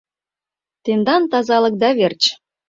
Тендан 0.83 1.23
тазалыкда 1.31 1.89
верч! 1.99 2.21